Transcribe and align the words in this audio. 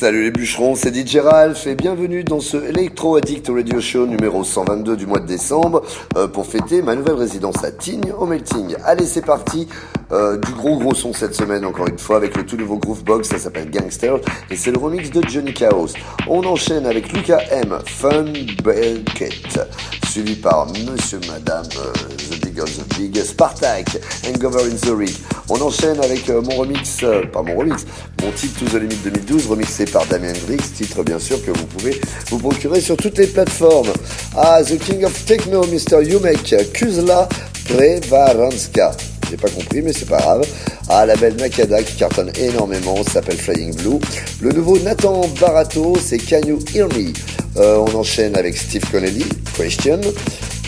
Salut 0.00 0.22
les 0.22 0.30
bûcherons, 0.30 0.76
c'est 0.76 0.94
DJ 0.94 1.16
Ralph 1.16 1.66
et 1.66 1.74
bienvenue 1.74 2.22
dans 2.22 2.38
ce 2.38 2.56
Electro 2.56 3.16
Addict 3.16 3.48
Radio 3.48 3.80
Show 3.80 4.06
numéro 4.06 4.44
122 4.44 4.96
du 4.96 5.06
mois 5.06 5.18
de 5.18 5.26
décembre 5.26 5.82
euh, 6.16 6.28
pour 6.28 6.46
fêter 6.46 6.82
ma 6.82 6.94
nouvelle 6.94 7.16
résidence 7.16 7.64
à 7.64 7.72
Tignes 7.72 8.12
au 8.16 8.24
Melting. 8.24 8.76
Allez, 8.84 9.06
c'est 9.06 9.26
parti. 9.26 9.66
Euh, 10.10 10.38
du 10.38 10.52
gros 10.52 10.78
gros 10.78 10.94
son 10.94 11.12
cette 11.12 11.34
semaine 11.34 11.66
encore 11.66 11.86
une 11.86 11.98
fois 11.98 12.16
avec 12.16 12.34
le 12.36 12.46
tout 12.46 12.56
nouveau 12.56 12.78
Groovebox, 12.78 13.28
ça 13.28 13.38
s'appelle 13.38 13.70
Gangster 13.70 14.14
et 14.50 14.56
c'est 14.56 14.70
le 14.70 14.78
remix 14.78 15.10
de 15.10 15.22
Johnny 15.28 15.52
Chaos. 15.52 15.88
On 16.26 16.44
enchaîne 16.44 16.86
avec 16.86 17.12
Lucas 17.12 17.42
M, 17.50 17.78
Fun 17.84 18.24
Bucket, 18.64 19.60
suivi 20.08 20.36
par 20.36 20.66
Monsieur 20.90 21.20
Madame 21.28 21.66
euh, 21.78 21.92
The 22.30 22.42
Big 22.42 22.58
of 22.58 22.74
the 22.74 22.98
Big, 22.98 23.22
Spartak, 23.22 23.98
Hangover 24.26 24.64
in 24.64 24.76
the 24.76 24.96
Rig. 24.96 25.14
On 25.50 25.60
enchaîne 25.60 26.00
avec 26.02 26.30
euh, 26.30 26.40
mon 26.40 26.56
remix, 26.56 27.04
pas 27.30 27.42
mon 27.42 27.56
remix, 27.56 27.84
mon 28.22 28.30
titre 28.32 28.60
To 28.60 28.78
the 28.78 28.80
Limit 28.80 28.96
2012 29.04 29.46
remixé 29.48 29.84
par 29.84 30.06
Damien 30.06 30.30
Hendrix, 30.30 30.72
titre 30.74 31.02
bien 31.02 31.18
sûr 31.18 31.44
que 31.44 31.50
vous 31.50 31.66
pouvez 31.66 32.00
vous 32.30 32.38
procurer 32.38 32.80
sur 32.80 32.96
toutes 32.96 33.18
les 33.18 33.26
plateformes. 33.26 33.92
Ah, 34.34 34.62
The 34.64 34.78
King 34.78 35.04
of 35.04 35.24
Techno, 35.26 35.66
Mr. 35.66 36.02
Yumek, 36.02 36.72
Kuzla 36.72 37.28
Prevaranska. 37.66 38.92
J'ai 39.30 39.36
pas 39.36 39.50
compris, 39.50 39.82
mais 39.82 39.92
c'est 39.92 40.08
pas 40.08 40.18
grave. 40.18 40.46
Ah, 40.88 41.04
la 41.04 41.16
belle 41.16 41.36
Nakada 41.36 41.82
qui 41.82 41.96
cartonne 41.96 42.32
énormément, 42.38 43.02
s'appelle 43.04 43.36
Flying 43.36 43.74
Blue. 43.76 43.98
Le 44.40 44.52
nouveau 44.52 44.78
Nathan 44.78 45.20
Barato, 45.40 45.96
c'est 46.02 46.18
Can 46.18 46.40
You 46.46 46.58
Hear 46.74 46.88
Me? 46.88 47.12
Euh, 47.58 47.84
On 47.88 47.94
enchaîne 47.98 48.36
avec 48.36 48.56
Steve 48.56 48.84
Connelly, 48.90 49.24
Question. 49.56 50.00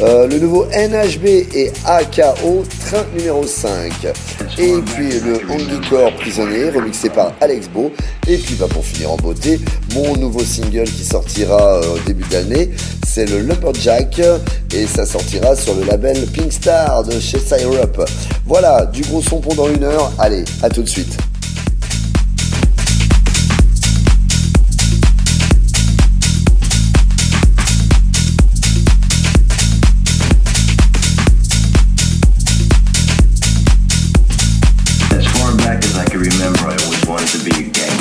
Euh, 0.01 0.27
le 0.27 0.39
nouveau 0.39 0.65
NHB 0.67 1.27
et 1.55 1.71
AKO, 1.85 2.65
train 2.87 3.05
numéro 3.15 3.47
5. 3.47 3.93
Et 4.59 4.75
puis 4.95 5.11
le 5.21 5.41
Handycore 5.51 6.15
Prisonnier, 6.17 6.71
remixé 6.71 7.11
par 7.11 7.35
Alex 7.41 7.69
Beau. 7.69 7.91
Et 8.27 8.39
puis 8.39 8.55
bah, 8.55 8.67
pour 8.71 8.85
finir 8.85 9.11
en 9.13 9.17
beauté, 9.17 9.61
mon 9.95 10.17
nouveau 10.17 10.41
single 10.41 10.85
qui 10.85 11.05
sortira 11.05 11.75
euh, 11.77 11.97
au 11.97 11.99
début 12.07 12.27
d'année, 12.31 12.71
c'est 13.07 13.29
le 13.29 13.41
Lumberjack. 13.41 14.23
Et 14.75 14.87
ça 14.87 15.05
sortira 15.05 15.55
sur 15.55 15.75
le 15.75 15.85
label 15.85 16.27
Pink 16.29 16.53
Star 16.53 17.05
de 17.05 17.21
chez 17.21 17.39
Syrup. 17.39 18.03
Voilà, 18.47 18.87
du 18.87 19.03
gros 19.03 19.21
son 19.21 19.41
pendant 19.41 19.69
une 19.69 19.85
heure. 19.85 20.13
Allez, 20.19 20.45
à 20.63 20.71
tout 20.71 20.83
de 20.83 20.89
suite. 20.89 21.19
wanted 37.21 37.39
to 37.39 37.45
be 37.45 37.81
a. 37.81 38.00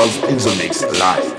is 0.00 0.16
DJ 0.18 0.28
Ross 0.28 0.28
in 0.28 0.38
the 0.38 0.54
mix 0.62 0.82
live. 1.00 1.37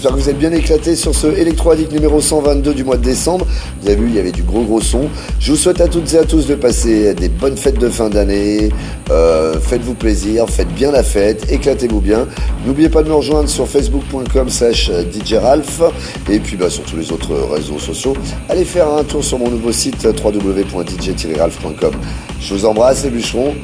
J'espère 0.00 0.16
que 0.16 0.22
vous 0.22 0.30
êtes 0.30 0.38
bien 0.38 0.52
éclatés 0.52 0.96
sur 0.96 1.14
ce 1.14 1.26
Electro 1.26 1.72
Addict 1.72 1.92
numéro 1.92 2.22
122 2.22 2.72
du 2.72 2.84
mois 2.84 2.96
de 2.96 3.02
décembre. 3.02 3.46
Vous 3.82 3.86
avez 3.86 3.96
vu, 4.00 4.06
il 4.08 4.14
y 4.14 4.18
avait 4.18 4.32
du 4.32 4.42
gros 4.42 4.62
gros 4.62 4.80
son. 4.80 5.10
Je 5.38 5.52
vous 5.52 5.58
souhaite 5.58 5.82
à 5.82 5.88
toutes 5.88 6.14
et 6.14 6.18
à 6.18 6.24
tous 6.24 6.46
de 6.46 6.54
passer 6.54 7.12
des 7.12 7.28
bonnes 7.28 7.58
fêtes 7.58 7.78
de 7.78 7.90
fin 7.90 8.08
d'année. 8.08 8.70
Euh, 9.10 9.60
faites-vous 9.60 9.92
plaisir, 9.92 10.48
faites 10.48 10.72
bien 10.72 10.90
la 10.90 11.02
fête, 11.02 11.52
éclatez-vous 11.52 12.00
bien. 12.00 12.26
N'oubliez 12.64 12.88
pas 12.88 13.02
de 13.02 13.08
me 13.10 13.14
rejoindre 13.14 13.50
sur 13.50 13.68
facebook.com 13.68 14.48
slash 14.48 14.90
djralph 15.22 15.82
et 16.30 16.40
puis 16.40 16.56
bah, 16.56 16.70
sur 16.70 16.84
tous 16.84 16.96
les 16.96 17.12
autres 17.12 17.34
réseaux 17.52 17.78
sociaux. 17.78 18.14
Allez 18.48 18.64
faire 18.64 18.88
un 18.88 19.04
tour 19.04 19.22
sur 19.22 19.38
mon 19.38 19.50
nouveau 19.50 19.70
site 19.70 20.02
www.dj-ralph.com. 20.02 21.92
Je 22.40 22.54
vous 22.54 22.64
embrasse 22.64 23.04
les 23.04 23.10
bûcherons. 23.10 23.54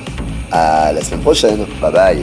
À 0.53 0.93
la 0.93 1.01
semaine 1.01 1.21
prochaine. 1.21 1.65
Bye 1.81 1.93
bye. 1.93 2.19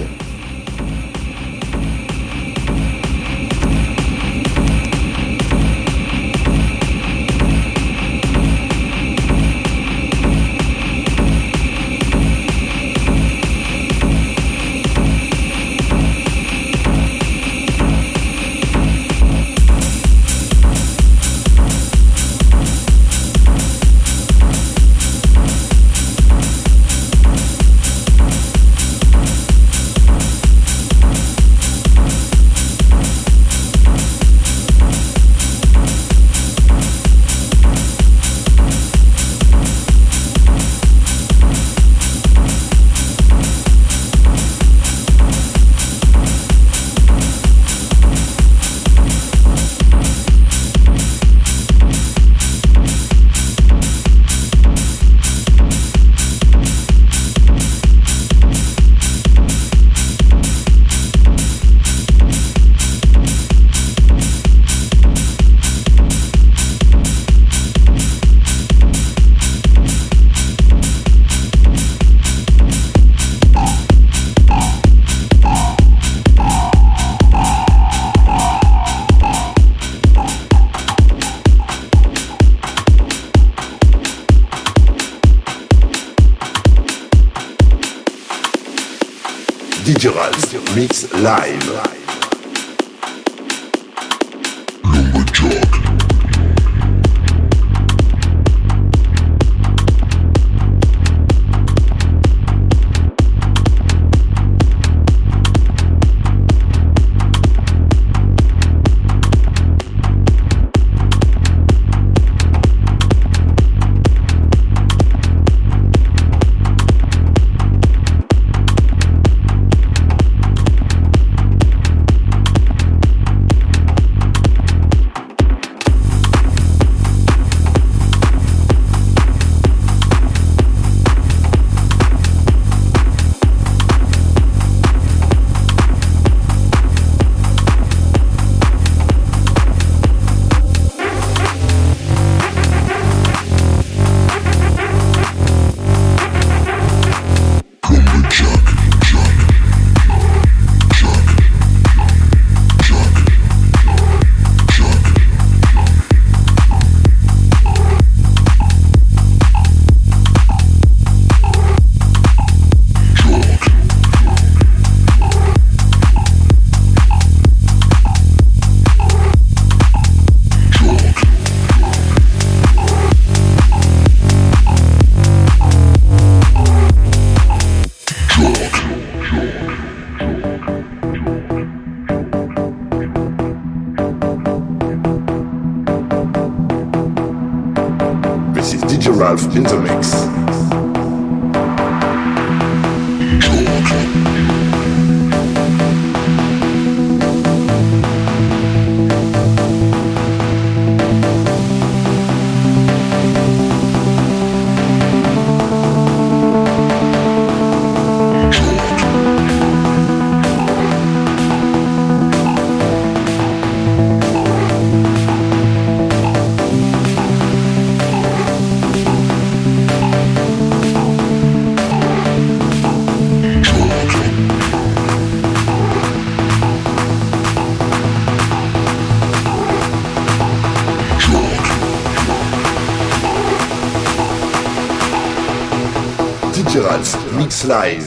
slice. 237.64 238.03